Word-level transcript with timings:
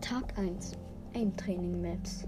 Tag 0.00 0.38
1 0.38 0.72
Aim 1.14 1.36
Training 1.36 1.80
Maps. 1.80 2.26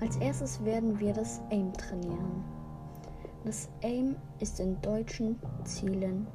Als 0.00 0.16
erstes 0.16 0.64
werden 0.64 0.98
wir 0.98 1.12
das 1.12 1.40
Aim 1.50 1.72
trainieren. 1.72 2.44
Das 3.44 3.68
Aim 3.82 4.16
ist 4.40 4.60
in 4.60 4.80
deutschen 4.82 5.38
Zielen 5.64 6.26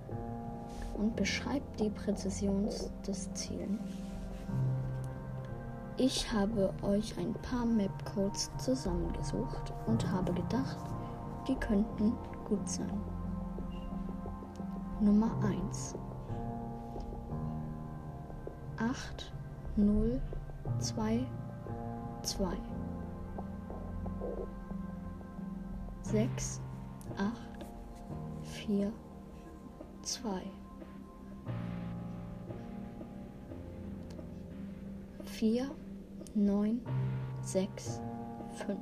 und 0.98 1.16
beschreibt 1.16 1.80
die 1.80 1.90
Präzision 1.90 2.70
des 3.08 3.34
Zielen. 3.34 3.80
Ich 5.98 6.32
habe 6.32 6.74
euch 6.82 7.18
ein 7.18 7.34
paar 7.42 7.66
Map-Codes 7.66 8.50
zusammengesucht 8.58 9.74
und 9.88 10.10
habe 10.12 10.34
gedacht, 10.34 10.78
die 11.48 11.56
könnten 11.56 12.14
gut 12.48 12.68
sein. 12.68 13.02
Nummer 15.00 15.32
1 15.44 15.96
8 18.92 19.32
0 19.78 20.20
2 20.80 21.26
2 22.24 22.58
6 26.04 26.62
8 27.16 27.32
4 28.44 28.92
2 30.02 30.42
4 35.24 35.72
9 36.36 36.82
6 37.44 38.02
5 38.58 38.78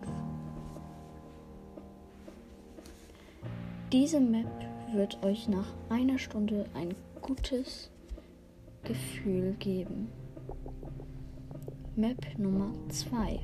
Diese 3.92 4.20
Map 4.20 4.48
wird 4.92 5.24
euch 5.24 5.48
nach 5.48 5.68
einer 5.90 6.18
Stunde 6.18 6.66
ein 6.74 6.96
gutes 7.22 7.92
Gefühl 8.84 9.54
geben. 9.60 10.10
Map 11.96 12.38
Nummer 12.38 12.72
2. 12.90 13.40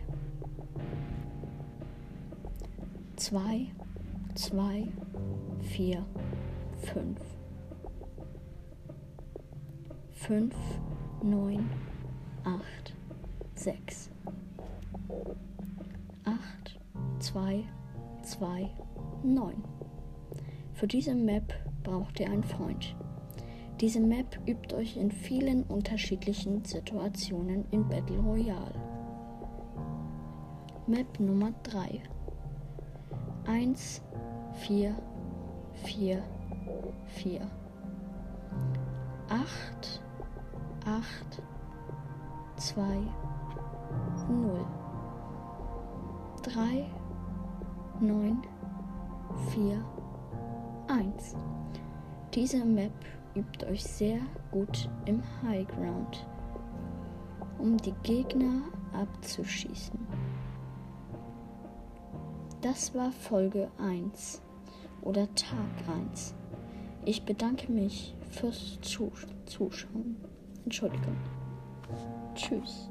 2, 3.18 3.68
2, 4.36 4.88
4, 5.62 6.06
5. 6.94 7.20
5, 10.14 10.56
9, 11.22 11.70
8, 12.44 12.96
6. 13.56 14.10
8, 16.24 16.80
2, 17.20 17.64
2, 18.24 18.70
9. 19.24 19.64
Für 20.74 20.88
diese 20.88 21.16
Map 21.16 21.54
braucht 21.84 22.20
ihr 22.20 22.30
einen 22.30 22.44
Freund. 22.44 22.96
Diese 23.82 24.00
Map 24.00 24.40
übt 24.48 24.74
euch 24.76 24.96
in 24.96 25.12
vielen 25.12 25.64
unterschiedlichen 25.64 26.64
Situationen 26.64 27.66
in 27.72 27.88
Battle 27.88 28.20
Royale. 28.20 28.74
Map 30.88 31.20
Nummer 31.20 31.52
3 31.64 32.02
1, 33.48 34.02
4, 34.54 34.96
4, 35.84 36.24
4 37.08 37.42
8, 39.30 40.02
8, 40.86 41.42
2, 42.58 42.82
0 44.30 44.66
3, 46.44 46.86
9, 48.00 48.42
4, 49.50 49.86
1. 50.88 51.36
Diese 52.34 52.64
Map 52.64 52.92
übt 53.36 53.66
euch 53.68 53.84
sehr 53.84 54.20
gut 54.52 54.90
im 55.06 55.22
High 55.44 55.68
Ground, 55.68 56.26
um 57.60 57.78
die 57.78 57.94
Gegner 58.04 58.62
abzuschießen. 58.94 60.00
Das 62.62 62.96
war 62.96 63.12
Folge 63.12 63.70
1 63.78 64.42
oder 65.02 65.28
Tag 65.36 65.70
1. 66.10 66.34
Ich 67.06 67.24
bedanke 67.24 67.72
mich 67.72 68.16
fürs 68.32 68.80
Zuschauen. 68.82 70.18
Entschuldigung. 70.64 71.16
Tschüss. 72.34 72.90